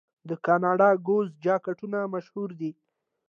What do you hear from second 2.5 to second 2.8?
دي.